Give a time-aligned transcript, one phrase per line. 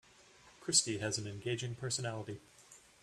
[0.61, 2.41] Christy has an engaging personality.